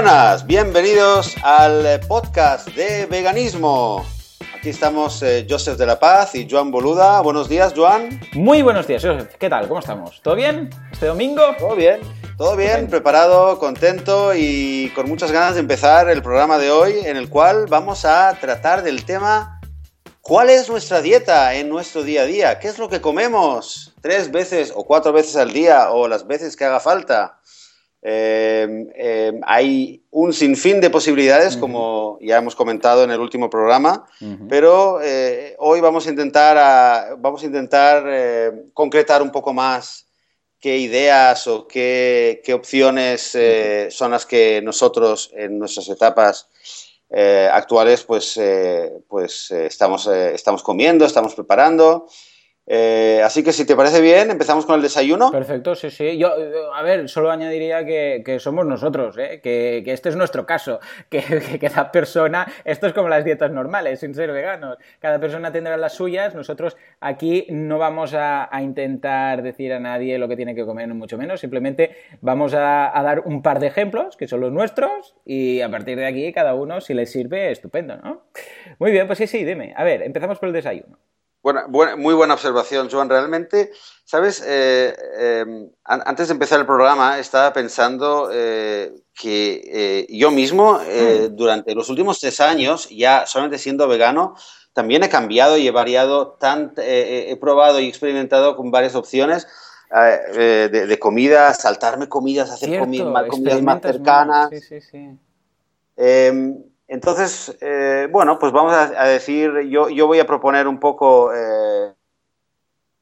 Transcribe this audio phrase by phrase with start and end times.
[0.00, 4.06] Buenas, bienvenidos al podcast de veganismo.
[4.56, 7.20] Aquí estamos eh, Joseph de la Paz y Joan Boluda.
[7.20, 8.20] Buenos días, Joan.
[8.34, 9.34] Muy buenos días, Joseph.
[9.40, 9.66] ¿Qué tal?
[9.66, 10.22] ¿Cómo estamos?
[10.22, 10.70] ¿Todo bien?
[10.92, 11.42] ¿Este domingo?
[11.58, 11.98] Todo bien,
[12.36, 17.16] todo bien, preparado, contento y con muchas ganas de empezar el programa de hoy en
[17.16, 19.58] el cual vamos a tratar del tema
[20.28, 22.58] ¿Cuál es nuestra dieta en nuestro día a día?
[22.58, 26.54] ¿Qué es lo que comemos tres veces o cuatro veces al día o las veces
[26.54, 27.37] que haga falta?
[28.10, 34.06] Em, em, hay un sinfín de posibilidades, como ya hemos comentado en el último programa,
[34.48, 40.06] pero eh, hoy vamos a intentar, vamos a intentar eh, concretar un poco más
[40.58, 46.48] qué ideas o qué, opciones eh, son las que nosotros en nuestras etapas
[47.10, 48.40] actuales pues,
[49.06, 52.06] pues estamos, estamos comiendo, estamos preparando.
[52.70, 55.30] Eh, así que si te parece bien, empezamos con el desayuno.
[55.30, 56.18] Perfecto, sí, sí.
[56.18, 56.30] Yo,
[56.74, 59.40] a ver, solo añadiría que, somos nosotros, ¿eh?
[59.42, 64.14] que, este es nuestro caso, que, cada persona, esto es como las dietas normales, sin
[64.14, 69.80] ser veganos, cada persona tendrá las suyas, nosotros aquí no vamos a, intentar decir a
[69.80, 73.68] nadie lo que tiene que comer, mucho menos, simplemente vamos a, dar un par de
[73.68, 77.50] ejemplos, que son los nuestros, y a partir de aquí cada uno, si le sirve,
[77.50, 78.24] estupendo, ¿no?
[78.78, 79.72] Muy bien, pues sí, sí, dime.
[79.76, 80.98] A ver, empezamos por el desayuno
[81.68, 83.08] muy buena observación, Joan.
[83.08, 83.72] Realmente,
[84.04, 84.42] ¿sabes?
[84.46, 91.36] Eh, em, antes de empezar el programa estaba pensando eh, que eh, yo mismo, mm.
[91.36, 94.34] durante los últimos tres años, ya solamente siendo vegano,
[94.72, 99.46] también he cambiado y he variado, tan, he probado y experimentado con varias opciones.
[99.90, 104.50] De, de, comida, saltarme comidas, hacer comidas más cercanas.
[104.50, 105.18] Sí, sí, sí.
[106.88, 111.92] Entonces, eh, bueno, pues vamos a, decir, yo, yo, voy a proponer un poco eh,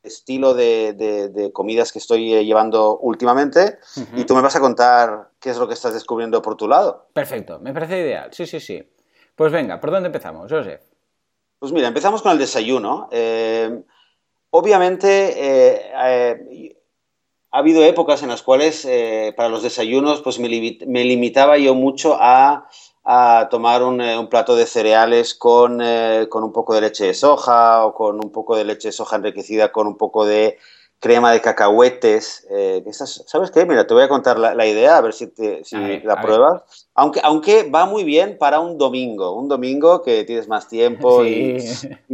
[0.02, 3.78] estilo de, comidas que estoy eh, llevando últimamente
[4.16, 7.06] y tú me vas a contar qué es lo que estás descubriendo por tu lado.
[7.12, 8.82] Perfecto, me parece ideal, sí, sí, sí.
[9.36, 10.80] Pues venga, ¿por dónde empezamos, José?
[11.60, 13.08] Pues mira, empezamos con el desayuno.
[14.50, 18.84] obviamente, ha habido épocas en las cuales
[19.36, 20.48] para los desayunos pues me
[21.04, 22.68] limitaba yo mucho a
[23.08, 27.06] a tomar un, eh, un plato de cereales con, eh, con, un poco de leche
[27.06, 30.58] de soja o con un poco de leche de soja enriquecida con un poco de
[30.98, 32.48] crema de cacahuetes.
[32.50, 33.64] Eh, ¿Sabes qué?
[33.64, 36.88] Mira, te voy a contar la, idea, a ver si, si la pruebas.
[36.94, 41.58] Aunque, aunque va muy bien para un domingo, un domingo que tienes más tiempo y,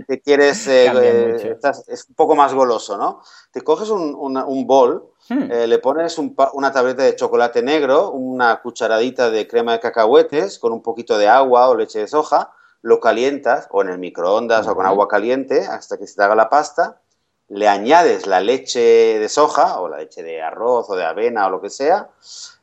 [0.06, 3.22] te quieres, es un poco más goloso, ¿no?
[3.50, 5.50] Te coges un, un bol Hmm.
[5.50, 10.72] Eh, le pones una tableta de chocolate negro, una cucharadita de crema de cacahuetes con
[10.72, 12.53] un poquito de agua o leche de soja,
[12.83, 16.34] lo calientas o en el microondas o con agua caliente hasta que se te haga
[16.34, 17.00] la pasta,
[17.49, 21.50] le añades la leche de soja o la leche de arroz o de avena o
[21.50, 22.09] lo que sea,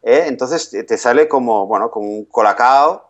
[0.04, 0.24] ¿eh?
[0.28, 3.10] entonces te sale como, bueno, como un colacao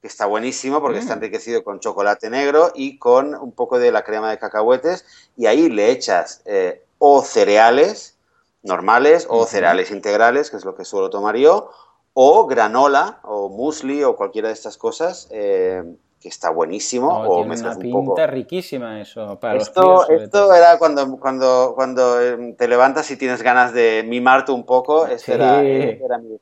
[0.00, 1.18] que está buenísimo porque está hmm.
[1.18, 5.04] enriquecido con chocolate negro y con un poco de la crema de cacahuetes
[5.36, 8.15] y ahí le echas eh, o cereales,
[8.66, 11.70] normales o cereales integrales, que es lo que suelo tomar yo,
[12.12, 15.28] o granola o muesli o cualquiera de estas cosas.
[15.30, 15.82] Eh,
[16.20, 21.72] que está buenísimo o tiene una pinta riquísima eso para esto, esto era cuando cuando
[21.74, 26.38] cuando em, te levantas y tienes ganas de mimarte un poco este, era, era, mi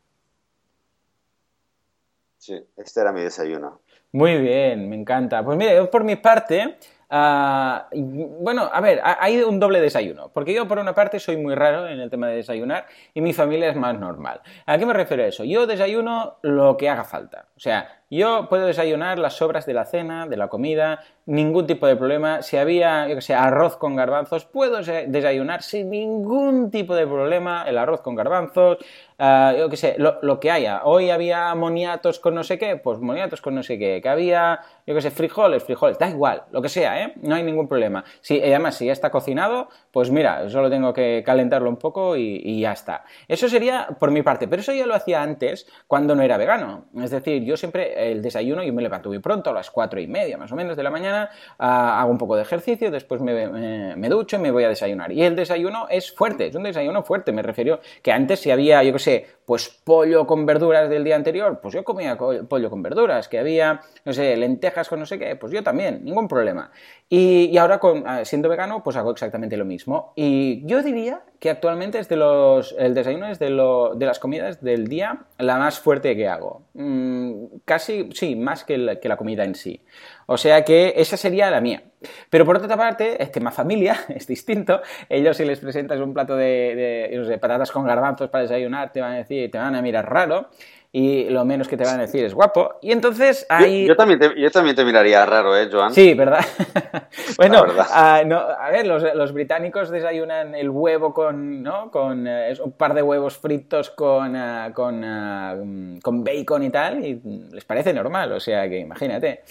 [2.39, 3.81] sí, este era mi desayuno.
[4.12, 5.45] Muy bien me encanta.
[5.45, 6.79] Pues mire por mi parte
[7.17, 11.55] Ah, bueno, a ver, hay un doble desayuno, porque yo por una parte soy muy
[11.55, 14.41] raro en el tema de desayunar y mi familia es más normal.
[14.67, 15.45] ¿A qué me refiero a eso?
[15.45, 17.47] Yo desayuno lo que haga falta.
[17.57, 21.87] O sea, yo puedo desayunar las sobras de la cena, de la comida, ningún tipo
[21.87, 22.43] de problema.
[22.43, 27.65] Si había, yo que sé, arroz con garbanzos, puedo desayunar sin ningún tipo de problema
[27.67, 28.79] el arroz con garbanzos,
[29.19, 30.82] uh, yo que sé, lo, que haya.
[30.84, 34.00] Hoy había moniatos con no sé qué, pues moniatos con no sé qué.
[34.02, 37.14] Que había, yo que sé, frijoles, frijoles, da igual, lo que sea, ¿eh?
[37.22, 38.05] No hay ningún problema.
[38.20, 42.61] Si, además, si ya está cocinado, pues mira, solo tengo que calentarlo un poco y,
[42.61, 43.05] ya está.
[43.28, 46.87] Eso sería por mi parte, pero eso ya lo hacía antes cuando no era vegano.
[47.02, 50.06] Es decir, yo siempre el desayuno, yo me levanto muy pronto, a las cuatro y
[50.06, 54.08] media más o menos de la mañana, ah, hago un poco de ejercicio, después me,
[54.08, 55.12] ducho y me voy a desayunar.
[55.12, 58.82] Y el desayuno es fuerte, es un desayuno fuerte, me refiero que antes si había,
[58.82, 59.04] yo qué sé,
[59.45, 63.81] pues pollo con verduras del día anterior, pues yo comía pollo con verduras, que había,
[64.05, 66.71] no sé, lentejas con no sé qué, pues yo también, ningún problema.
[67.09, 70.12] Y, ahora, con, ah, siendo vegano, pues hago exactamente lo mismo.
[70.17, 74.19] Y yo diría que actualmente es de los, el desayuno es de, lo, de las
[74.19, 76.62] comidas del día la más fuerte que hago.
[76.73, 79.83] Mm, casi, sí, más que la, que la comida en sí.
[80.27, 81.83] O sea que esa sería la mía.
[82.31, 84.81] Pero por otra parte, es más familia es distinto.
[85.09, 89.12] Ellos si les presentas un plato de, de, patatas con garbanzos para desayunar, te van
[89.12, 90.49] a decir, te van a mirar raro.
[90.97, 92.77] y lo menos que te van a decir es guapo.
[92.81, 93.85] Y entonces hay...
[93.85, 95.93] Yo, también, te, yo también te miraría raro, ¿eh, Joan?
[95.93, 96.45] Sí, ¿verdad?
[97.37, 98.23] bueno, ah,
[98.61, 101.91] a ver, los, británicos desayunan el huevo con, ¿no?
[101.91, 105.57] con eh, un par de huevos fritos con, ah, con, ah,
[106.00, 109.43] con bacon y tal, y les parece normal, o sea que imagínate.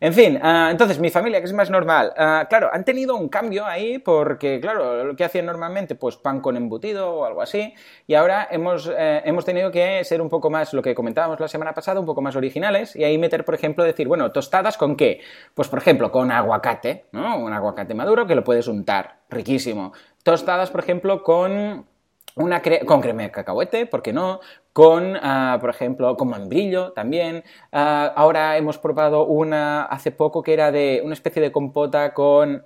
[0.00, 3.28] En fin, ah, entonces mi familia, que es más normal, ah, claro, han tenido un
[3.28, 7.74] cambio ahí porque, claro, lo que hacían normalmente, pues pan con embutido o algo así,
[8.06, 11.48] y ahora hemos, eh, hemos tenido que ser un poco más, lo que comentábamos la
[11.48, 14.96] semana pasada, un poco más originales, y ahí meter, por ejemplo, decir, bueno, tostadas con
[14.96, 15.20] qué?
[15.54, 17.38] Pues, por ejemplo, con aguacate, ¿no?
[17.38, 19.92] Un aguacate maduro que lo puedes untar, riquísimo.
[20.22, 21.86] Tostadas, por ejemplo, con
[22.38, 24.40] una con crema de cacahuete, ¿por qué no?
[24.72, 27.42] Con, ah, por ejemplo, con membrillo también.
[27.72, 32.62] Ah, ahora hemos probado una hace poco que era de una especie de compota con,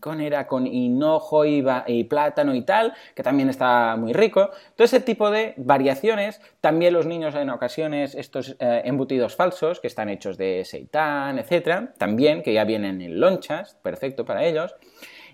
[0.00, 4.50] con, era con hinojo y, y, plátano y tal, que también está muy rico.
[4.74, 6.40] Todo ese tipo de variaciones.
[6.60, 11.94] También los niños en ocasiones estos eh, embutidos falsos que están hechos de seitán, etcétera,
[11.98, 14.74] también que ya vienen en lonchas, perfecto para ellos.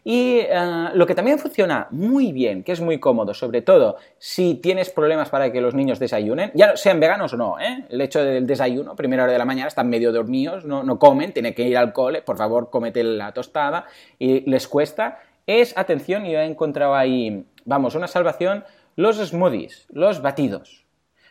[0.05, 4.57] Y eh, lo que también funciona muy bien, que es muy cómodo, sobre todo si
[4.57, 7.87] tienes problemas para que los niños desayunen, ya sean veganos o no, ¿eh?
[7.89, 11.33] el hecho del desayuno, primera hora de la mañana, están medio dormidos, no, no comen,
[11.33, 13.87] tienen que ir al cole, por favor, cómete la tostada
[14.19, 18.65] y les cuesta, es, atención, yo he encontrado ahí, vamos, una salvación,
[18.97, 20.84] los smoothies, los batidos.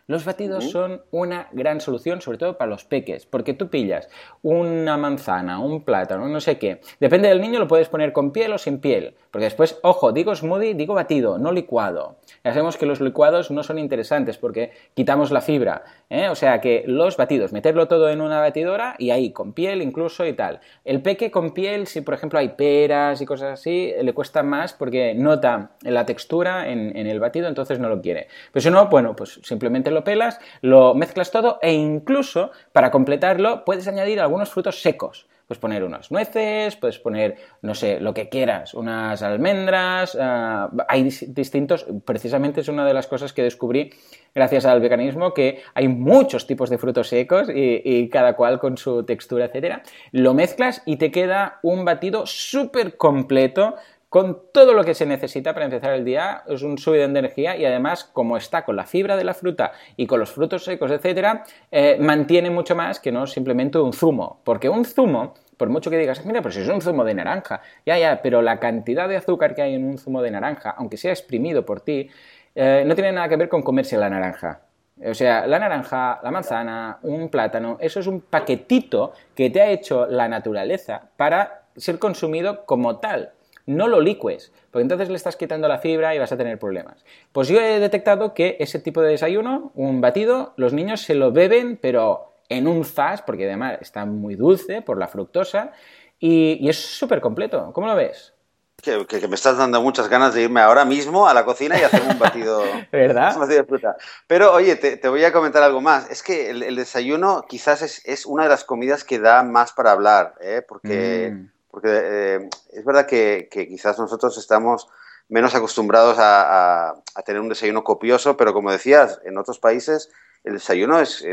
[0.05, 4.09] Los batidos son una gran solución, sobre todo para los peques, porque tú pillas
[4.41, 6.81] una manzana, un plátano, no sé qué.
[6.99, 9.15] Depende del niño, lo puedes poner con piel o sin piel.
[9.31, 12.17] Porque después, ojo, digo smoothie, digo batido, no licuado.
[12.43, 15.83] Ya sabemos que los licuados no son interesantes porque quitamos la fibra.
[16.09, 16.27] ¿eh?
[16.27, 20.25] O sea que los batidos, meterlo todo en una batidora y ahí, con piel incluso
[20.25, 20.59] y tal.
[20.83, 24.73] El peque con piel, si por ejemplo hay peras y cosas así, le cuesta más
[24.73, 28.27] porque nota la textura en, en el batido, entonces no lo quiere.
[28.51, 33.63] Pero si no, bueno, pues simplemente lo pelas, lo mezclas todo e incluso para completarlo
[33.65, 35.27] puedes añadir algunos frutos secos.
[35.47, 41.03] Puedes poner unas nueces, puedes poner, no sé, lo que quieras, unas almendras, ah, hay
[41.03, 43.91] distintos, precisamente es una de las cosas que descubrí
[44.33, 48.77] gracias al veganismo, que hay muchos tipos de frutos secos y, y cada cual con
[48.77, 49.83] su textura, etcétera.
[50.11, 53.75] Lo mezclas y te queda un batido súper completo
[54.13, 57.57] con todo lo que se necesita para empezar el día, es un subidón de energía
[57.57, 60.91] y además, como está con la fibra de la fruta y con los frutos secos,
[60.91, 64.39] etcétera, eh, mantiene mucho más que no simplemente un zumo.
[64.43, 67.97] Porque un zumo, por mucho que digas, mira, pues es un zumo de naranja, ya,
[67.97, 71.09] ya, pero la cantidad de azúcar que hay en un zumo de naranja, aunque sea
[71.09, 72.07] exprimido por ti,
[72.53, 74.61] eh, no tiene nada que ver con comerse la naranja.
[75.03, 79.71] O sea, la naranja, la manzana, un plátano, eso es un paquetito que te ha
[79.71, 83.31] hecho la naturaleza para ser consumido como tal
[83.65, 87.03] no lo licues, porque entonces le estás quitando la fibra y vas a tener problemas.
[87.31, 91.31] Pues yo he detectado que ese tipo de desayuno, un batido, los niños se lo
[91.31, 95.71] beben, pero en un zas, porque además está muy dulce por la fructosa,
[96.19, 97.71] y, es súper completo.
[97.73, 98.33] ¿Cómo lo ves?
[98.81, 102.01] Que, me estás dando muchas ganas de irme ahora mismo a la cocina y hacer
[102.01, 102.61] un batido,
[102.91, 103.47] ¿verdad?
[103.47, 103.95] de fruta.
[104.27, 106.09] Pero oye, te, voy a comentar algo más.
[106.09, 110.35] Es que el, desayuno quizás es, una de las comidas que da más para hablar,
[110.41, 110.61] ¿eh?
[110.67, 114.87] porque mm porque eh, es verdad que, quizás nosotros estamos
[115.27, 116.93] menos acostumbrados a,
[117.25, 120.11] tener un desayuno copioso, pero como decías, en otros países
[120.43, 121.23] el desayuno es,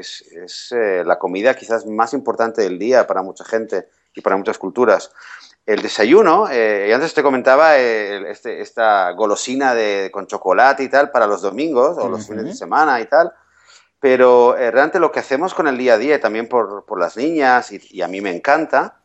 [0.73, 5.12] eh, la comida quizás más importante del día para mucha gente y para muchas culturas.
[5.66, 11.11] El desayuno, eh, y antes te comentaba este, esta golosina de, con chocolate y tal
[11.11, 13.30] para los domingos o los fines de semana y tal,
[14.00, 17.73] pero realmente lo que hacemos con el día a día, y también por, las niñas,
[17.73, 19.00] y, a mí me encanta,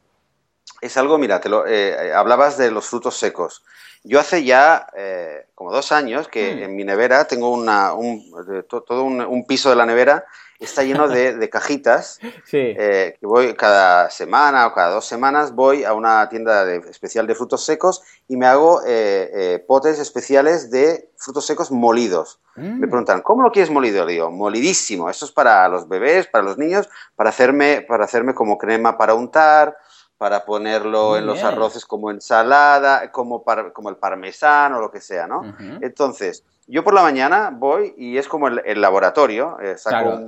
[0.81, 3.63] es algo, mira, te lo, eh, hablabas de los frutos secos.
[4.03, 6.63] Yo hace ya eh, como dos años que mm.
[6.63, 8.23] en mi nevera tengo una, un,
[8.67, 10.25] todo un, piso de la nevera
[10.59, 12.19] está lleno de, cajitas
[12.53, 17.35] eh, que voy cada semana o cada dos semanas voy a una tienda especial de
[17.35, 18.81] frutos secos y me hago
[19.67, 22.39] potes especiales de frutos secos molidos.
[22.55, 22.79] Mm.
[22.79, 24.05] Me preguntan, ¿cómo lo quieres molido?
[24.05, 25.09] digo, molidísimo.
[25.09, 29.15] Esto es para los bebés, para los niños, para hacerme, para hacerme como crema para
[29.15, 29.75] untar
[30.25, 35.27] para ponerlo en los arroces como ensalada, como, como el parmesano o lo que sea,
[35.27, 35.55] ¿no?
[35.81, 40.27] Entonces, yo por la mañana voy y es como el, laboratorio, eh, saco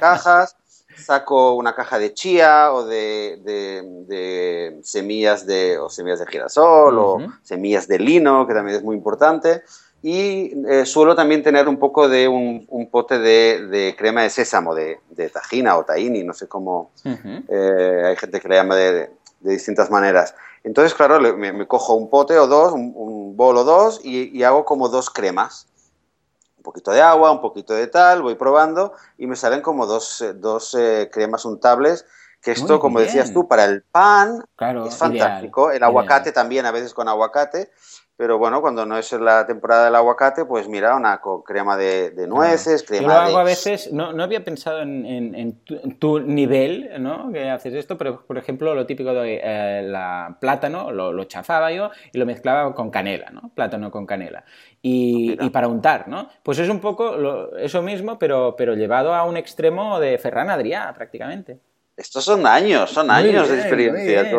[0.00, 0.56] cajas,
[0.96, 7.86] saco una caja de chía o de, semillas de o semillas de girasol o semillas
[7.86, 9.62] de lino, que también es muy importante.
[10.00, 15.00] Y eh, suelo también tener un poco de un, pote de, crema de sésamo, de,
[15.30, 16.92] tajina o tahini, no sé cómo.
[17.04, 19.10] Eh, hay gente que le llama de,
[19.44, 20.34] de distintas maneras.
[20.64, 24.88] Entonces, claro, me, cojo un pote o dos, un, bol o dos y, hago como
[24.88, 25.68] dos cremas.
[26.62, 30.32] poquito de agua, un poquito de tal, voy probando y me salen como dos, eh,
[30.32, 32.06] dos eh, cremas untables
[32.44, 34.44] que esto, como decías tú, para el pan
[34.86, 35.70] es fantástico.
[35.70, 37.70] el aguacate también, a veces con aguacate.
[38.16, 42.84] Pero bueno, cuando no es la temporada del aguacate, pues mira, una crema de, nueces,
[42.84, 45.60] crema Yo lo hago a veces, no, no había pensado en,
[45.98, 47.32] tu, nivel, ¿no?
[47.32, 51.90] Que haces esto, pero por ejemplo, lo típico de eh, la plátano, lo, chafaba yo
[52.12, 53.50] y lo mezclaba con canela, ¿no?
[53.52, 54.44] Plátano con canela.
[54.80, 56.28] Y, ah, para untar, ¿no?
[56.44, 60.94] Pues es un poco eso mismo, pero, pero llevado a un extremo de Ferran Adrià,
[60.94, 61.58] prácticamente.
[61.96, 64.30] Estos son años, son años de experiencia,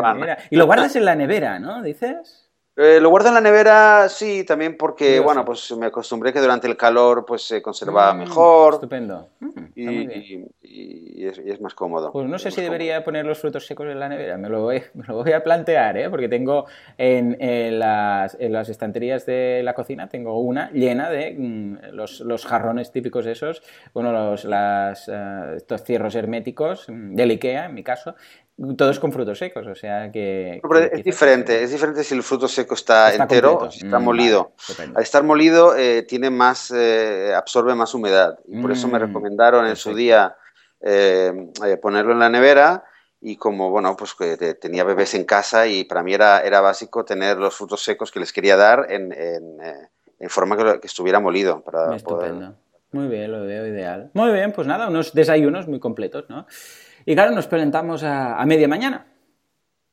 [0.50, 1.82] Y lo guardas en la nevera, ¿no?
[1.82, 2.50] ¿Dices?
[2.78, 6.68] Eh, lo guardo en la nevera, sí, también porque, bueno, pues me acostumbré que durante
[6.68, 8.74] el calor pues se conservaba mm, mejor.
[8.74, 9.30] Estupendo.
[9.40, 12.12] Mm, y, es, más cómodo.
[12.12, 14.84] Pues no sé si debería poner los frutos secos en la nevera, me lo voy,
[14.94, 16.10] me lo voy a plantear, ¿eh?
[16.10, 16.66] porque tengo
[16.98, 22.46] en, las, en, las, estanterías de la cocina, tengo una llena de mm, los, los,
[22.46, 23.64] jarrones típicos esos,
[23.94, 28.16] bueno, los, las, eh, estos cierros herméticos del Ikea, en mi caso,
[28.78, 30.62] todos con frutos secos, o sea que...
[30.92, 34.54] es diferente, es diferente si el fruto seco está, entero o si está mm, molido.
[34.96, 39.02] Al estar molido eh, tiene más, eh, absorbe más humedad y por eso me mm,
[39.02, 40.36] recomendaron en su día
[40.82, 41.32] eh,
[41.82, 42.84] ponerlo en la nevera
[43.22, 47.06] y como, bueno, pues que tenía bebés en casa y para mí era, era básico
[47.06, 51.62] tener los frutos secos que les quería dar en, en, forma que, estuviera molido.
[51.62, 52.56] Para Estupendo.
[52.92, 54.10] Muy bien, lo veo ideal.
[54.14, 56.48] Muy bien, pues nada, unos desayunos muy completos, ¿no?
[57.06, 59.06] Y claro, nos presentamos a, media mañana.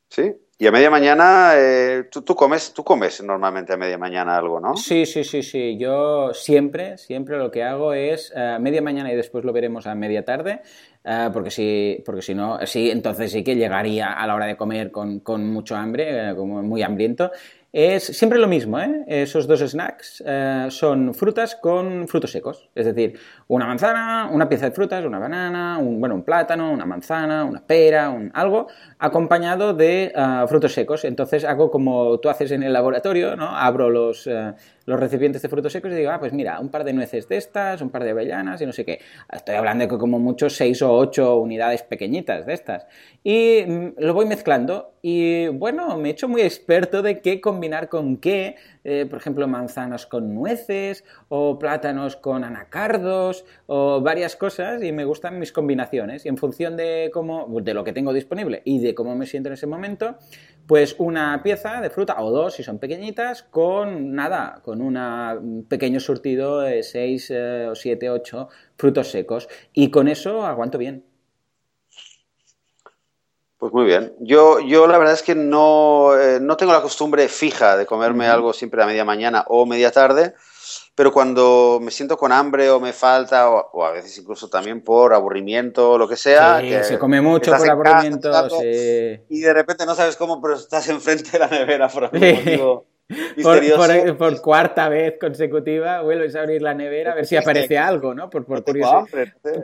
[0.09, 4.59] Sí, y a media mañana, eh, ¿tú, comes, tú comes normalmente a media mañana algo,
[4.59, 4.77] ¿no?
[4.77, 5.77] Sí, sí, sí, sí.
[5.77, 9.87] Yo siempre, siempre lo que hago es a eh, media mañana y después lo veremos
[9.87, 10.61] a media tarde,
[11.03, 14.55] eh, porque si, porque si no, sí, entonces sí que llegaría a la hora de
[14.55, 17.31] comer con, con mucho hambre, como muy hambriento.
[17.75, 19.03] Es siempre lo mismo, ¿eh?
[19.07, 22.69] Esos dos snacks eh, son frutas con frutos secos.
[22.75, 26.85] Es decir, una manzana, una pieza de frutas, una banana, un, bueno, un plátano, una
[26.85, 28.67] manzana, una pera, un, algo,
[28.99, 31.03] acompañado de eh, frutos secos.
[31.03, 33.57] Entonces hago como tú haces en el laboratorio, ¿no?
[33.57, 34.53] Abro los, eh,
[34.85, 37.37] los recipientes de frutos secos y digo, ah, pues mira, un par de nueces de
[37.37, 38.99] estas, un par de avellanas y no sé qué.
[39.31, 42.85] Estoy hablando de como mucho seis o ocho unidades pequeñitas de estas.
[43.23, 47.62] Y mm, lo voy mezclando y bueno, me he hecho muy experto de qué combinar
[47.89, 48.55] con qué.
[48.83, 55.05] Eh, por ejemplo, manzanas con nueces o plátanos con anacardos o varias cosas y me
[55.05, 56.25] gustan mis combinaciones.
[56.25, 59.49] Y en función de, cómo, de lo que tengo disponible y de cómo me siento
[59.49, 60.17] en ese momento,
[60.67, 65.99] pues una pieza de fruta o dos si son pequeñitas con nada, con un pequeño
[65.99, 71.12] surtido de 6 eh, o 7, 8 frutos secos y con eso aguanto bien.
[73.63, 74.13] Pues muy bien.
[74.19, 78.27] Yo, yo la verdad es que no, eh, no tengo la costumbre fija de comerme
[78.27, 80.33] algo siempre a media mañana o media tarde,
[80.95, 85.13] pero cuando me siento con hambre o me falta, o, a veces incluso también por
[85.13, 86.59] aburrimiento o lo que sea.
[86.59, 88.29] que se come mucho por aburrimiento.
[89.29, 92.85] Y de repente no sabes cómo, pero estás enfrente de la nevera por algún motivo.
[93.43, 98.15] Por, por, cuarta vez consecutiva vuelves a abrir la nevera a ver si aparece algo,
[98.15, 98.29] ¿no?
[98.29, 99.03] Por, por curiosidad.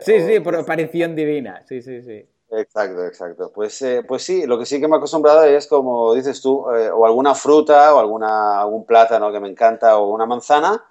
[0.02, 1.62] Sí, sí, por aparición divina.
[1.66, 2.26] Sí, sí, sí.
[2.52, 3.52] Exacto, exacto.
[3.54, 6.68] Pues, eh, pues sí, lo que sí que me he acostumbrado es, como dices tú,
[6.74, 10.84] eh, o alguna fruta, o alguna, algún plátano que me encanta, o una manzana,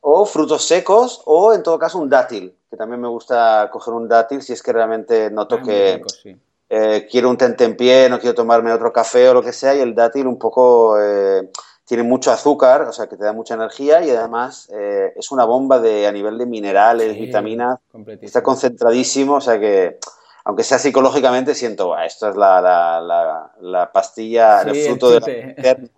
[0.00, 4.08] o frutos secos, o en todo caso un dátil, que también me gusta coger un
[4.08, 6.02] dátil si es que realmente noto ah, que
[6.68, 9.94] eh, quiero un tentempié, no quiero tomarme otro café o lo que sea, y el
[9.94, 10.96] dátil un poco
[11.84, 15.80] tiene mucho azúcar, o sea que te da mucha energía y además es una bomba
[15.80, 17.78] de, a nivel de minerales, vitaminas,
[18.20, 19.98] está concentradísimo, o sea que
[20.44, 25.90] aunque sea psicológicamente, siento, esto es la, la, la, pastilla, el fruto de la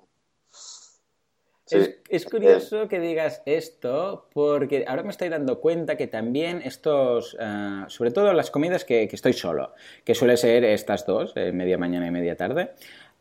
[1.70, 7.37] es, es, curioso que digas esto porque ahora me estoy dando cuenta que también estos,
[7.40, 9.72] eh, sobre todo las comidas que, que, estoy solo,
[10.04, 12.72] que suele ser estas dos, eh, media mañana y media tarde,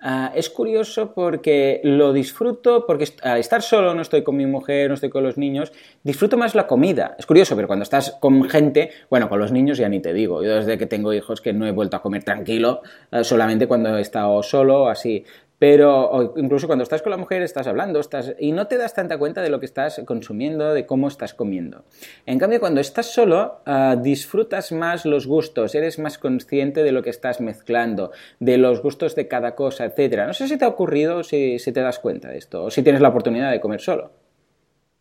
[0.03, 4.89] Ah, es curioso porque lo disfruto, porque al estar solo, no estoy con mi mujer,
[4.89, 7.15] no estoy con los niños, disfruto más la comida.
[7.19, 10.43] Es curioso, pero cuando estás con gente, bueno, con los niños ya ni te digo.
[10.43, 12.81] Yo desde que tengo hijos que no he vuelto a comer tranquilo,
[13.11, 15.23] eh, solamente cuando he estado solo, así
[15.61, 19.19] pero incluso cuando estás con la mujer estás hablando estás, y no te das tanta
[19.19, 21.83] cuenta de lo que estás consumiendo, de cómo estás comiendo.
[22.25, 27.03] En cambio, cuando estás solo, ah, disfrutas más los gustos, eres más consciente de lo
[27.03, 30.23] que estás mezclando, de los gustos de cada cosa, etc.
[30.25, 32.81] No sé si te ha ocurrido, si, si te das cuenta de esto, o si
[32.81, 34.09] tienes la oportunidad de comer solo.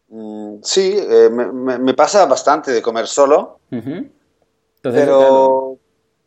[0.08, 3.60] Mm, sí, eh, me, pasa bastante de comer solo,
[4.82, 5.78] pero,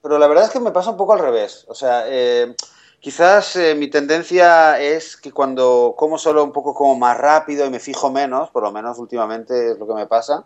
[0.02, 1.66] pero la verdad es que me pasa un poco al revés.
[1.68, 2.56] O sea, eh,
[3.04, 7.70] Quizás eh, mi tendencia es que cuando como solo un poco como más rápido y
[7.70, 10.46] me fijo menos, por lo menos últimamente es lo que me pasa,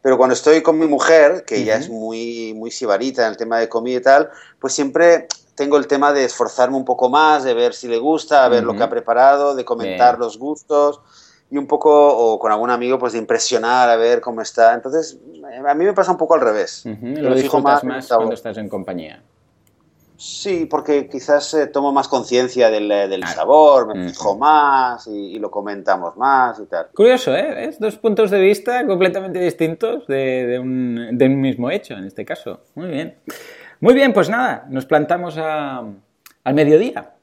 [0.00, 3.58] pero cuando estoy con mi mujer, que ella es muy, muy sibarita en el tema
[3.58, 7.52] de comida y tal, pues siempre tengo el tema de esforzarme un poco más, de
[7.52, 11.02] ver si le gusta, a ver lo que ha preparado, de comentar los gustos
[11.50, 14.72] y un poco, o con algún amigo, pues de impresionar, a ver cómo está.
[14.72, 15.18] Entonces,
[15.68, 16.86] a mí me pasa un poco al revés.
[16.86, 19.22] Lo disfrutas más cuando estás en compañía.
[20.18, 25.48] Sí, porque quizás eh, tomo más conciencia del, eh, sabor, me fijo más y, lo
[25.48, 26.88] comentamos más y tal.
[26.92, 27.66] Curioso, ¿eh?
[27.66, 32.62] Es dos puntos de vista completamente distintos de, un, mismo hecho, en este caso.
[32.74, 33.16] Muy bien.
[33.78, 35.94] Muy bien, pues nada, nos plantamos al
[36.52, 37.14] mediodía.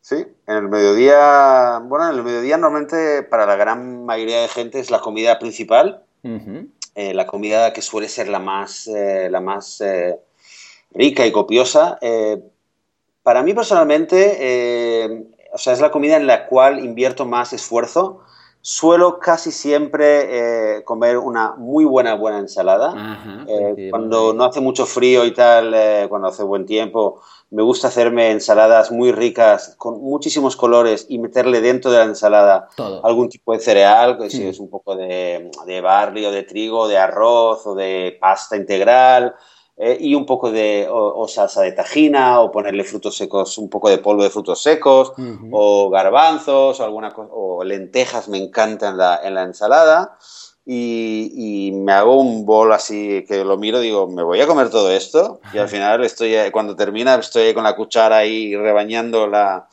[0.00, 4.80] Sí, en el mediodía, bueno, en el mediodía normalmente para la gran mayoría de gente
[4.80, 9.80] es la comida principal, eh, la comida que suele ser la más, la más
[10.94, 11.98] rica y copiosa.
[12.00, 12.42] Eh,
[13.22, 18.20] para mí personalmente, eh, o sea, es la comida en la cual invierto más esfuerzo.
[18.60, 23.44] Suelo casi siempre eh, comer una muy buena, buena ensalada.
[23.90, 25.74] cuando no hace mucho frío y tal,
[26.08, 27.20] cuando hace buen tiempo,
[27.50, 32.68] me gusta hacerme ensaladas muy ricas, con muchísimos colores y meterle dentro de la ensalada
[33.02, 36.88] algún tipo de cereal, que si es un poco de, de barley o de trigo,
[36.88, 39.34] de arroz o de pasta integral.
[39.76, 43.90] Eh, y un poco de o, salsa de tajina o ponerle frutos secos, un poco
[43.90, 45.12] de polvo de frutos secos
[45.50, 50.16] o garbanzos o alguna o lentejas me encanta en la, en la ensalada.
[50.66, 54.90] Y, me hago un bol así que lo miro digo me voy a comer todo
[54.90, 59.68] esto y al final estoy cuando termina estoy con la cuchara ahí rebañando la,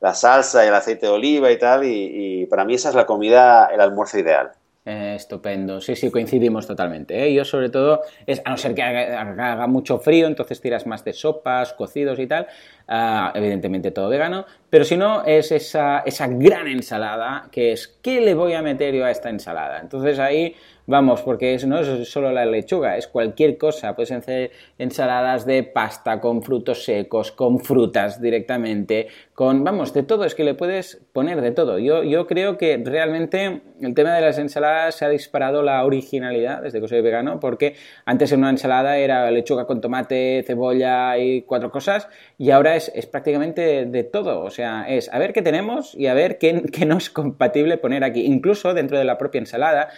[0.00, 3.04] la salsa y el aceite de oliva y tal y para mí esa es la
[3.04, 4.52] comida el almuerzo ideal
[4.84, 7.24] eh, estupendo, sí, sí, coincidimos totalmente.
[7.24, 7.32] ¿eh?
[7.32, 11.12] Yo sobre todo, es, a no ser que haga, mucho frío, entonces tiras más de
[11.12, 12.48] sopas, cocidos y tal,
[12.88, 18.20] ah, evidentemente todo vegano, pero si no es esa, esa gran ensalada que es, ¿qué
[18.20, 19.78] le voy a meter yo a esta ensalada?
[19.78, 23.94] Entonces ahí Vamos, porque no es solo la lechuga, es cualquier cosa.
[23.94, 30.24] Puedes hacer ensaladas de pasta con frutos secos, con frutas directamente, con, vamos, de todo.
[30.24, 31.78] Es que le puedes poner de todo.
[31.78, 36.62] Yo, yo creo que realmente el tema de las ensaladas se ha disparado la originalidad
[36.62, 41.42] desde que soy vegano, porque antes en una ensalada era lechuga con tomate, cebolla y
[41.42, 44.40] cuatro cosas, y ahora es, es prácticamente de todo.
[44.40, 47.78] O sea, es a ver qué tenemos y a ver qué, qué no es compatible
[47.78, 48.26] poner aquí.
[48.26, 49.90] Incluso dentro de la propia ensalada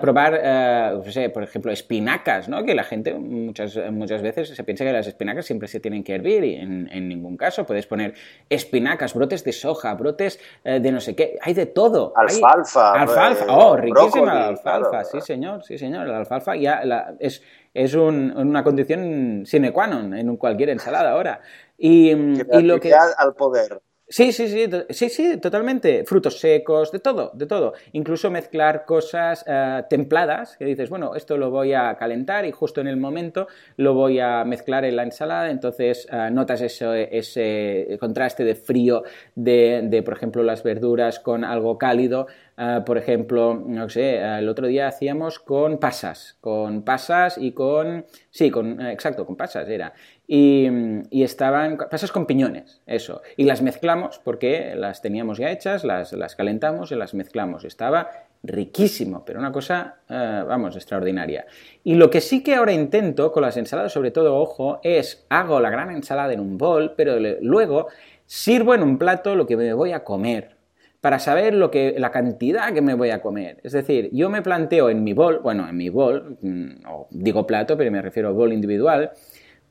[0.00, 2.64] probar, eh, por ejemplo, espinacas, ¿no?
[2.64, 6.14] Que la gente muchas, muchas veces se piensa que las espinacas siempre se tienen que
[6.14, 8.14] hervir y en, ningún caso puedes poner
[8.48, 12.12] espinacas, brotes de soja, brotes eh, de no sé qué, hay de todo.
[12.14, 12.92] Alfalfa.
[12.92, 16.82] alfalfa, eh, oh, riquísima la alfalfa, sí señor, sí señor, la alfalfa ya
[17.18, 17.42] es,
[17.74, 21.40] es una condición sine qua non en cualquier ensalada ahora.
[21.76, 22.94] Y, y lo que...
[22.94, 23.80] al poder.
[24.08, 26.04] Sí, sí, sí, sí, sí, totalmente.
[26.04, 27.72] Frutos secos, de todo, de todo.
[27.92, 32.80] Incluso mezclar cosas eh, templadas, que dices, bueno, esto lo voy a calentar y justo
[32.80, 38.44] en el momento lo voy a mezclar en la ensalada, entonces eh, notas ese contraste
[38.44, 39.02] de frío
[39.34, 42.28] de, de, por ejemplo, las verduras con algo cálido.
[42.58, 48.06] Eh, por ejemplo, no sé, el otro día hacíamos con pasas, con pasas y con...
[48.30, 49.92] Sí, con, exacto, con pasas era
[50.28, 53.22] y, estaban pasas con piñones, eso.
[53.36, 57.64] Y las mezclamos porque las teníamos ya hechas, las, las calentamos y las mezclamos.
[57.64, 58.10] Estaba
[58.42, 61.46] riquísimo, pero una cosa, eh, vamos, extraordinaria.
[61.84, 65.60] Y lo que sí que ahora intento con las ensaladas, sobre todo, ojo, es hago
[65.60, 67.88] la gran ensalada en un bol, pero luego
[68.24, 70.56] sirvo en un plato lo que me voy a comer
[71.00, 73.60] para saber lo que, la cantidad que me voy a comer.
[73.62, 76.70] Es decir, yo me planteo en mi bol, bueno, en mi bol, mm,
[77.10, 79.12] digo plato, pero me refiero a bol individual,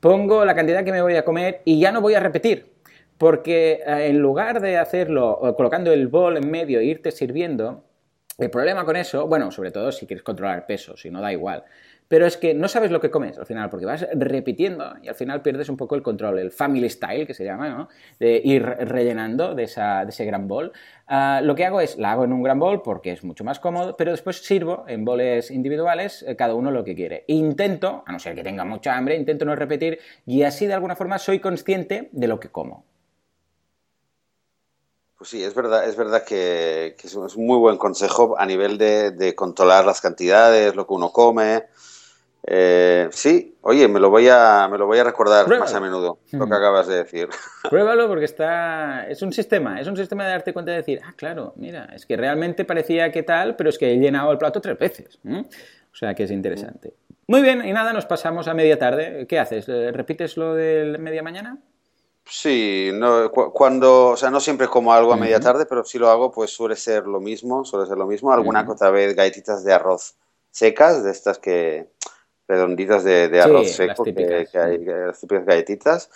[0.00, 2.72] pongo la cantidad que me voy a comer y ya no voy a repetir.
[3.18, 7.84] Porque eh, en lugar de hacerlo colocando el bol en medio e irte sirviendo,
[8.38, 11.64] el problema con eso, bueno, sobre todo si quieres controlar peso, si no da igual,
[12.08, 15.14] pero es que no sabes lo que comes al final, porque vas repitiendo y al
[15.14, 17.88] final pierdes un poco el control, el family style que se llama, ¿no?
[18.18, 20.72] De ir rellenando de, esa, de ese gran bol.
[21.08, 23.58] Ah, lo que hago es, la hago en un gran bol porque es mucho más
[23.58, 27.24] cómodo, pero después sirvo en boles individuales, eh, cada uno lo que quiere.
[27.28, 30.96] Intento, a no ser que tenga mucha hambre, intento no repetir y así de alguna
[30.96, 32.84] forma soy consciente de lo que como.
[35.18, 39.12] Pues sí, es verdad, es verdad que, es un muy buen consejo a nivel de,
[39.12, 41.64] de controlar las cantidades, lo que uno come.
[42.48, 46.20] Eh, sí, oye, me lo voy a, me lo voy a recordar más a menudo,
[46.30, 47.28] lo que acabas de decir.
[47.70, 51.12] Pruébalo porque está, es un sistema, es un sistema de darte cuenta de decir, ah,
[51.16, 54.60] claro, mira, es que realmente parecía que tal, pero es que he llenado el plato
[54.60, 55.18] tres veces.
[55.24, 56.94] O sea que es interesante.
[57.26, 59.26] Muy bien, y nada, nos pasamos a media tarde.
[59.26, 59.66] ¿Qué haces?
[59.66, 61.58] ¿Repites lo de media mañana?
[62.28, 66.10] Sí, no, cuando, o sea, no siempre como algo a media tarde, pero si lo
[66.10, 68.32] hago, pues suele ser lo mismo, suele ser lo mismo.
[68.32, 70.16] Alguna otra vez galletitas de arroz
[70.50, 71.88] secas, de estas que
[72.48, 76.10] redonditas de, arroz seco, que, hay, las típicas galletitas.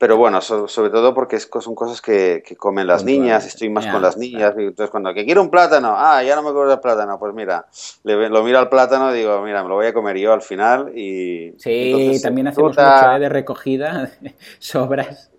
[0.00, 4.16] Pero bueno, sobre todo porque son cosas que, comen las niñas, estoy más con las
[4.16, 4.54] niñas.
[4.56, 7.66] entonces, cuando que quiero un plátano, ah, ya no me acuerdo del plátano, pues mira,
[8.04, 10.96] lo miro al plátano y digo, mira, me lo voy a comer yo al final.
[10.96, 13.20] y Sí, también hacemos mucho ¿eh?
[13.20, 14.10] de recogida,
[14.58, 15.30] sobras.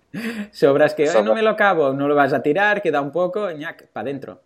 [0.52, 3.88] Sobras que no me lo acabo, no lo vas a tirar, queda un poco, ñac,
[3.88, 4.42] para adentro.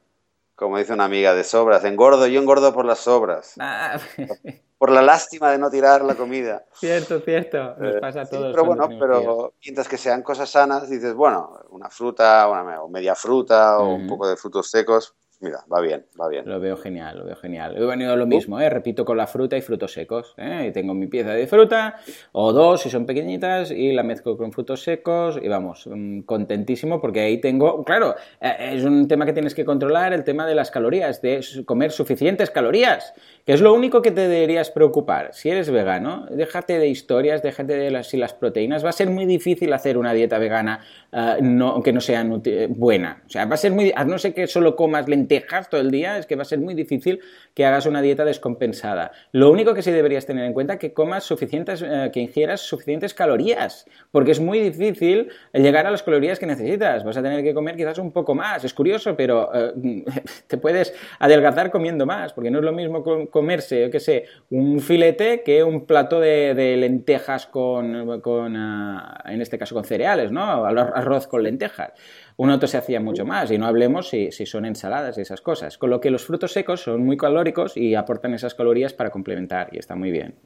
[0.55, 3.53] Como dice una amiga de sobras, engordo, yo engordo por las sobras.
[3.59, 3.99] Ah.
[4.79, 6.65] por la lástima de no tirar la comida.
[6.75, 8.53] Cierto, cierto, nos eh, pasa a todos.
[8.53, 13.15] pero bueno, pero mientras que sean cosas sanas, dices, bueno, una fruta, una, o media
[13.15, 16.49] fruta o un poco de frutos secos, Mira, va bien, va bien.
[16.49, 17.77] Lo veo genial, lo veo genial.
[17.77, 18.71] He venido lo mismo, ¿eh?
[18.71, 20.35] repito con la fruta y frutos secos.
[20.39, 20.67] ¿eh?
[20.69, 21.97] Y tengo mi pieza de fruta,
[22.33, 27.03] o dos si son pequeñitas, y la mezclo con frutos secos, y vamos, mm, contentísimo
[27.03, 30.55] porque ahí tengo, claro, eh, es un tema que tienes que controlar, el tema de
[30.55, 33.13] las calorías, de comer suficientes calorías,
[33.47, 35.31] que es lo único que te deberías preocupar.
[35.33, 38.85] Si eres vegano, déjate de historias, déjate de las, si las proteínas.
[38.85, 40.81] Va a ser muy difícil hacer una dieta vegana
[41.13, 42.27] uh, no, que no sea
[42.71, 43.23] buena.
[43.25, 45.93] O sea, va a ser muy, a no ser que solo comas lentejas todo el
[45.93, 47.21] día, es que va a ser muy difícil
[47.55, 49.13] que hagas una dieta descompensada.
[49.31, 52.63] Lo único que sí deberías tener en cuenta es que comas suficientes, eh, que ingieras
[52.63, 57.05] suficientes calorías, porque es muy difícil llegar a las calorías que necesitas.
[57.05, 58.65] Vas a tener que comer quizás un poco más.
[58.65, 60.05] Es curioso, pero eh,
[60.49, 63.05] te puedes adelgazar comiendo más, porque no es lo mismo
[63.37, 69.43] comerse, yo qué sé, un filete que un plato de, lentejas con, con ah, en
[69.43, 70.65] este caso con cereales, ¿no?
[70.65, 71.93] Arroz con lentejas
[72.39, 75.79] un otro se hacía mucho más, y no hablemos si, son ensaladas y esas cosas.
[75.79, 79.69] Con lo que los frutos secos son muy calóricos y aportan esas calorías para complementar,
[79.73, 80.37] y está muy bien.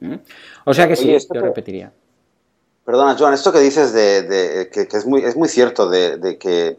[0.65, 1.91] O sea que sí, yo repetiría.
[2.85, 6.77] Perdona, Joan, esto que dices de, que, es, muy, es muy cierto, de, que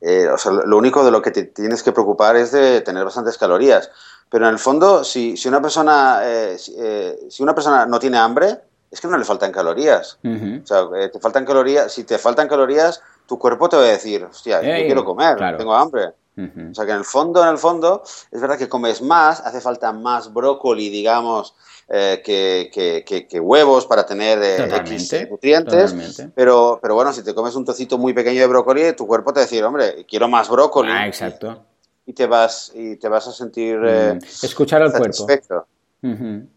[0.00, 0.28] eh,
[0.66, 3.90] lo único de lo que te tienes que preocupar es de tener bastantes calorías.
[4.34, 8.58] Pero en el fondo, si, una persona eh, eh, si una persona no tiene hambre,
[8.90, 10.18] es que no le faltan calorías.
[10.24, 14.24] O sea, te faltan calorías, si te faltan calorías, tu cuerpo te va a decir,
[14.24, 16.14] hostia, yo quiero comer, tengo hambre.
[16.36, 19.60] O sea que en el fondo, en el fondo, es verdad que comes más, hace
[19.60, 21.54] falta más brócoli, digamos,
[21.88, 25.94] eh, que, huevos para tener eh, X nutrientes.
[26.34, 29.38] Pero, pero bueno, si te comes un trocito muy pequeño de brócoli, tu cuerpo te
[29.38, 30.90] va a decir, hombre, quiero más brócoli.
[30.90, 31.66] Ah, exacto.
[32.06, 33.80] Y, te vas, y te vas a sentir.
[33.84, 35.26] Eh, Escuchar al cuerpo.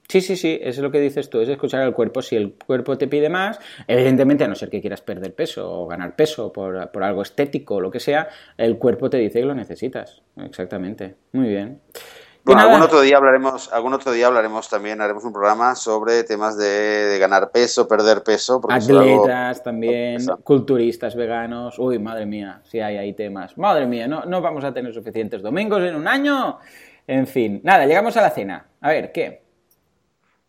[0.10, 2.21] Sí, sí, sí, eso es lo que dices tú, es escuchar al cuerpo.
[2.21, 5.88] Si el cuerpo te pide más, evidentemente, a no ser que quieras perder peso o
[5.88, 9.45] ganar peso por, por algo estético o lo que sea, el cuerpo te dice que
[9.45, 10.21] lo necesitas.
[10.36, 11.15] Exactamente.
[11.31, 11.79] Muy bien.
[12.47, 16.57] Bueno, algún otro día hablaremos, algún otro día hablaremos también, haremos un programa sobre temas
[16.57, 18.62] de, ganar peso, perder peso.
[18.69, 21.77] Atletas también, culturistas veganos.
[21.77, 23.57] Uy, madre mía, si hay ahí temas.
[23.57, 26.60] Madre mía, no, no vamos a tener suficientes domingos en un año.
[27.05, 28.65] En fin, nada, llegamos a la cena.
[28.79, 29.43] A ver, ¿qué?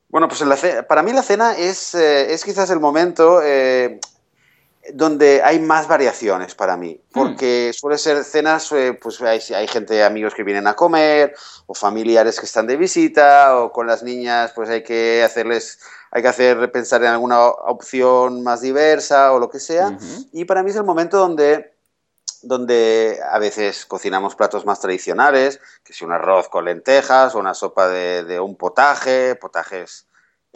[0.08, 0.42] Bueno, pues
[0.88, 3.98] para mí la cena es, eh, es quizás el momento eh,
[4.94, 7.18] donde hay más variaciones para mí, hmm.
[7.18, 11.34] porque suele ser cenas, eh, pues hay, hay, gente, amigos que vienen a comer,
[11.66, 16.22] o familiares que están de visita, o con las niñas, pues hay que hacerles, hay
[16.22, 19.96] que hacer pensar en alguna opción más diversa o lo que sea,
[20.32, 21.78] y para mí es el momento donde
[22.42, 27.54] donde a veces cocinamos platos más tradicionales, que si un arroz con lentejas o una
[27.54, 30.06] sopa de, un potaje, potajes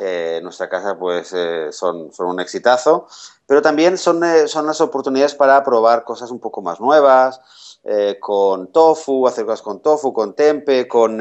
[0.04, 3.06] eh, nuestra casa pues eh, son, son, un exitazo,
[3.46, 7.40] pero también son, eh, son las oportunidades para probar cosas un poco más nuevas,
[8.20, 11.20] con tofu, hacer cosas con tofu, con tempe, con,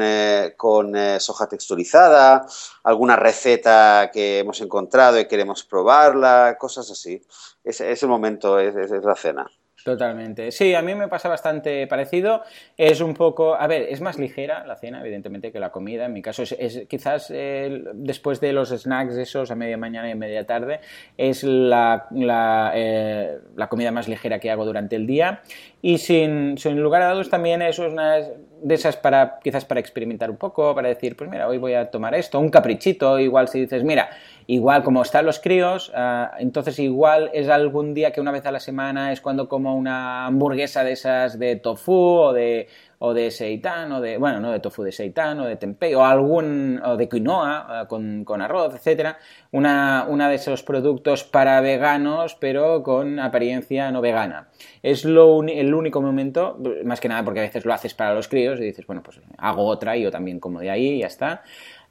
[0.56, 2.46] con soja texturizada,
[2.84, 7.20] alguna receta que hemos encontrado y queremos probarla, cosas así.
[7.64, 9.50] Es, es el momento, es la cena.
[9.84, 10.52] Totalmente.
[10.52, 12.42] Sí, a mí me pasa bastante parecido.
[12.76, 16.04] Es un poco, a ver, es más ligera la cena, evidentemente, que la comida.
[16.04, 20.46] En mi caso, es, quizás después de los snacks esos a media mañana y media
[20.46, 20.80] tarde,
[21.16, 25.42] es la, la, eh, la, comida más ligera que hago durante el día.
[25.80, 28.18] Y sin, sin lugar a dudas también eso es una
[28.62, 31.90] de esas para quizás para experimentar un poco, para decir, pues mira, hoy voy a
[31.90, 34.10] tomar esto, un caprichito, igual si dices, mira,
[34.46, 38.52] igual como están los críos, ah, entonces igual es algún día que una vez a
[38.52, 42.68] la semana es cuando como una hamburguesa de esas de tofu o de,
[43.04, 46.04] o de seitan, o de, bueno, no de tofu, de seitan, o de tempeh, o
[46.04, 49.18] algún, o de quinoa, eh, con, con arroz, etcétera,
[49.50, 54.50] una, una, de esos productos para veganos, pero con apariencia no vegana.
[54.84, 58.28] Es lo el único momento, más que nada porque a veces lo haces para los
[58.28, 61.08] críos y dices, bueno, pues hago otra y yo también como de ahí y ya
[61.08, 61.42] está.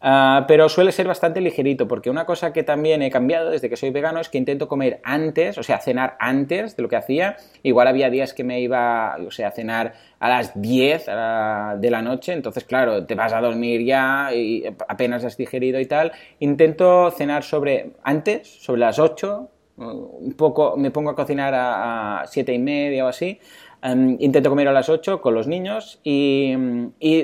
[0.03, 3.77] Ah, pero suele ser bastante ligerito, porque una cosa que también he cambiado desde que
[3.77, 7.37] soy vegano es que intento comer antes, o sea, cenar antes de lo que hacía.
[7.61, 12.01] Igual había días que me iba, o sea, a cenar a las 10 de la
[12.01, 16.11] noche, entonces, claro, te vas a dormir ya y apenas has digerido y tal.
[16.39, 22.27] Intento cenar sobre antes, sobre las 8, un poco, me pongo a cocinar a, a
[22.27, 23.39] 7 y media o así
[23.83, 26.53] Em, intento comer a las 8 con los niños y,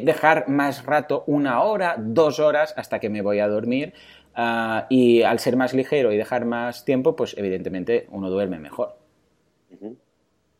[0.01, 3.93] dejar más rato, una hora, dos horas hasta que me voy a dormir.
[4.35, 8.95] Ah, y al ser más ligero y dejar más tiempo, pues evidentemente uno duerme mejor.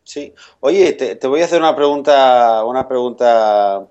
[0.04, 0.34] Sí.
[0.62, 3.88] Oye, te, voy a hacer una pregunta, una pregunta.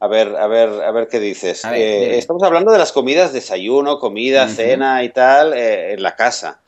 [0.00, 1.64] A ver, a ver, a ver qué dices.
[1.64, 6.60] Eh, estamos hablando de las comidas, desayuno, comida, cena y tal, eh, en la casa.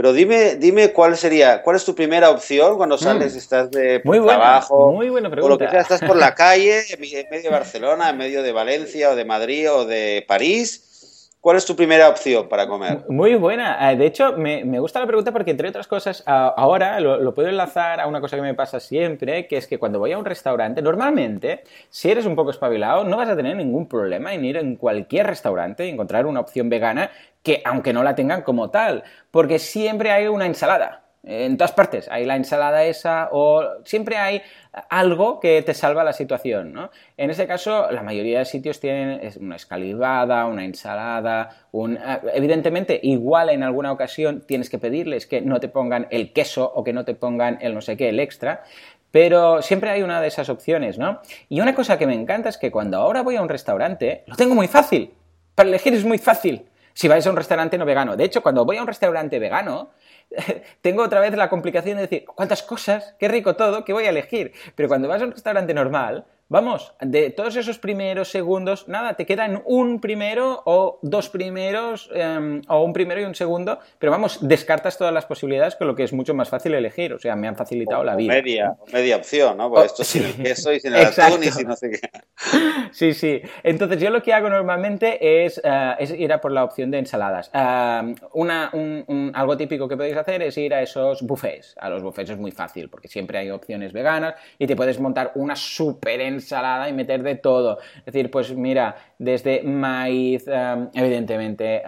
[0.00, 3.00] Pero dime, dime cuál sería, cuál es tu primera opción cuando mm.
[3.00, 5.44] sales, estás de muy trabajo, muy buena pregunta.
[5.44, 8.50] o lo que sea, estás por la calle, en medio de Barcelona, en medio de
[8.50, 10.86] Valencia o de Madrid o de París.
[11.38, 13.04] ¿Cuál es tu primera opción para comer?
[13.08, 13.92] Muy buena.
[13.92, 17.48] Eh, de hecho, me, gusta la pregunta porque, entre otras cosas, ahora lo, lo, puedo
[17.48, 20.26] enlazar a una cosa que me pasa siempre, que es que cuando voy a un
[20.26, 24.58] restaurante, normalmente, si eres un poco espabilado, no vas a tener ningún problema en ir
[24.58, 27.10] en cualquier restaurante y encontrar una opción vegana
[27.42, 31.04] que aunque no la tengan como tal, porque siempre hay una ensalada.
[31.22, 34.40] En todas partes hay la ensalada esa o siempre hay
[34.88, 36.90] algo que te salva la situación, ¿no?
[37.18, 41.96] En ese caso, la mayoría de sitios tienen una escalivada, una ensalada, un...
[41.96, 46.72] Eh, evidentemente, igual en alguna ocasión tienes que pedirles que no te pongan el queso
[46.74, 48.62] o que no te pongan el no sé qué, el extra,
[49.10, 51.20] pero siempre hay una de esas opciones, ¿no?
[51.50, 54.36] Y una cosa que me encanta es que cuando ahora voy a un restaurante, lo
[54.36, 55.12] tengo muy fácil.
[55.54, 58.16] Para elegir es muy fácil si vais a un restaurante no vegano.
[58.16, 59.90] De hecho, cuando voy a un restaurante vegano,
[60.80, 63.14] tengo otra vez la complicación de decir, ¿cuántas cosas?
[63.18, 64.52] Qué rico todo, ¿qué voy a elegir?
[64.74, 69.24] Pero cuando vas a un restaurante normal, Vamos, de todos esos primeros segundos, nada, te
[69.24, 74.40] quedan un primero o dos primeros, em, o un primero y un segundo, pero vamos,
[74.42, 77.46] descartas todas las posibilidades con lo que es mucho más fácil elegir, o sea, me
[77.46, 78.32] han facilitado la vida.
[78.32, 79.70] Media, media opción, ¿no?
[79.70, 82.00] Pues esto sin el queso y sin el atún y sin no sé qué.
[82.92, 83.40] Sí, sí.
[83.62, 87.48] Entonces, yo lo que hago normalmente es, eh, ir a por la opción de ensaladas.
[87.54, 91.76] Eh, una, un, algo típico que podéis hacer es ir a esos buffets.
[91.78, 95.30] A los buffets es muy fácil, porque siempre hay opciones veganas y te puedes montar
[95.36, 97.78] una super ensalada y meter de todo.
[97.98, 101.82] Es decir, pues mira, desde maíz, eh, evidentemente,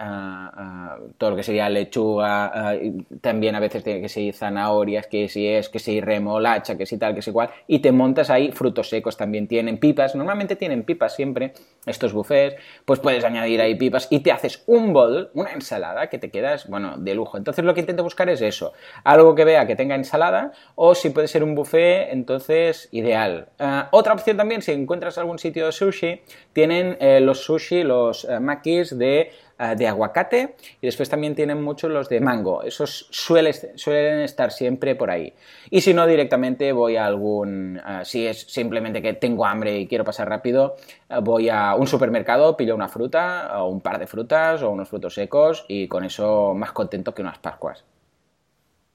[1.17, 2.73] todo lo que sería lechuga,
[3.21, 6.97] también a veces tiene que ser zanahorias, que si es, que si remolacha, que si
[6.97, 10.83] tal, que si igual, y te montas ahí frutos secos también tienen, pipas, normalmente tienen
[10.83, 11.53] pipas siempre,
[11.85, 16.19] estos buffets, pues puedes añadir ahí pipas y te haces un bol, una ensalada que
[16.19, 17.37] te quedas, bueno, de lujo.
[17.37, 21.09] Entonces lo que intento buscar es eso, algo que vea que tenga ensalada o si
[21.09, 23.47] puede ser un buffet, entonces ideal.
[23.91, 26.19] Otra opción también, si encuentras algún sitio de sushi,
[26.51, 29.31] tienen eh, los sushi, los uh, makis de,
[29.77, 32.61] de, aguacate y después también tienen muchos los de mango.
[32.61, 35.31] Esos suelen, suelen estar siempre por ahí.
[35.69, 40.03] Y si no, directamente voy a algún, si es simplemente que tengo hambre y quiero
[40.03, 40.75] pasar rápido,
[41.21, 45.13] voy a un supermercado, pillo una fruta o un par de frutas o unos frutos
[45.13, 47.85] secos y con eso más contento que unas pascuas.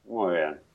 [0.05, 0.68] Muy bien.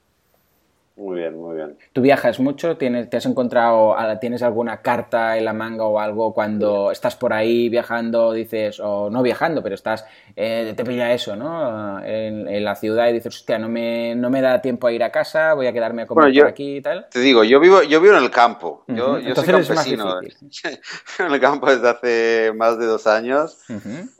[1.34, 1.78] Muy bien, muy bien.
[1.94, 2.78] ¿Tú viajas mucho?
[2.78, 7.34] ¿Tienes, ¿Te has encontrado, tienes alguna carta en la manga o algo cuando estás por
[7.34, 12.04] ahí viajando, dices, o no viajando, pero estás, eh, te pilla eso, ¿no?
[12.04, 15.12] En, la ciudad y dices, hostia, no me, no me da tiempo a ir a
[15.12, 17.08] casa, voy a quedarme a comer por aquí y tal.
[17.10, 20.20] Te digo, yo vivo, yo vivo en el campo, yo, yo soy campesino.
[21.20, 23.60] en el campo desde hace más de dos años.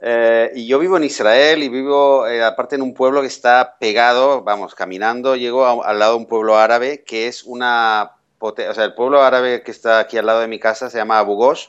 [0.00, 3.76] Eh, y yo vivo en Israel y vivo, eh, aparte, en un pueblo que está
[3.78, 8.12] pegado, vamos, caminando, llego al lado de un pueblo árabe que es una...
[8.38, 11.18] O sea, el pueblo árabe que está aquí al lado de mi casa se llama
[11.18, 11.68] Abu Ghosh.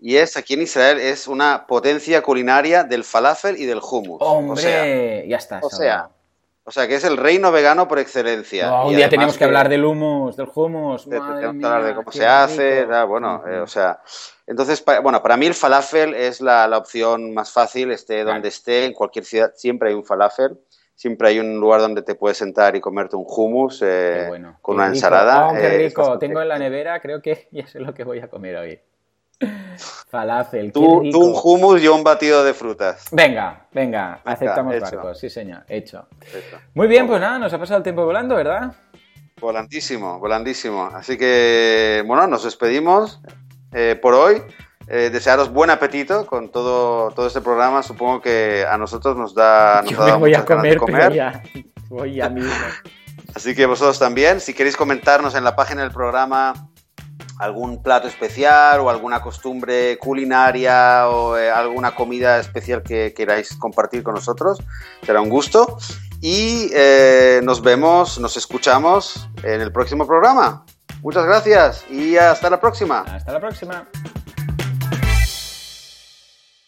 [0.00, 4.18] Y es, aquí en Israel, es una potencia culinaria del falafel y del hummus.
[4.20, 5.24] ¡Hombre!
[5.28, 5.60] ya está.
[5.62, 6.10] O sea,
[6.64, 8.82] o sea, que es el reino vegano por excelencia.
[8.84, 11.08] un día tenemos que, hablar del hummus, del hummus.
[11.08, 14.00] tenemos que hablar de cómo se hace, bueno, eh, o sea...
[14.44, 18.86] Entonces, bueno, para mí el falafel es la, la opción más fácil, esté donde esté,
[18.86, 20.58] en cualquier ciudad siempre hay un falafel
[21.02, 24.86] siempre hay un lugar donde te puedes sentar y comerte un hummus eh, con una
[24.86, 25.48] ensalada.
[25.48, 28.20] Oh, qué eh, rico, tengo en la nevera, creo que ya sé lo que voy
[28.20, 28.80] a comer hoy.
[30.08, 30.70] Falafel.
[30.70, 33.06] Tú, un hummus y un batido de frutas.
[33.10, 36.06] Venga, venga, aceptamos barcos, sí señor, hecho.
[36.74, 38.72] Muy bien, pues nada, nos ha pasado el tiempo volando, ¿verdad?
[39.40, 40.84] Volandísimo, volandísimo.
[40.84, 43.20] Así que, bueno, nos despedimos
[43.72, 44.40] eh, por hoy.
[44.94, 47.82] Eh, desearos buen apetito con todo, todo este programa.
[47.82, 49.80] Supongo que a nosotros nos da.
[49.80, 51.00] Nos Yo da me voy a comer, comer.
[51.00, 51.42] Pero ya,
[51.88, 52.52] voy ya mismo.
[53.34, 56.68] Así que vosotros también, si queréis comentarnos en la página del programa
[57.38, 64.02] algún plato especial o alguna costumbre culinaria o eh, alguna comida especial que queráis compartir
[64.02, 64.58] con nosotros,
[65.06, 65.78] será un gusto.
[66.20, 70.66] Y eh, nos vemos, nos escuchamos en el próximo programa.
[71.00, 73.00] Muchas gracias y hasta la próxima.
[73.08, 73.88] Hasta la próxima.